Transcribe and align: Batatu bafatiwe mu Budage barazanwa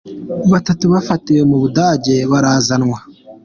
Batatu 0.51 0.85
bafatiwe 0.93 1.41
mu 1.49 1.57
Budage 1.61 2.15
barazanwa 2.31 2.99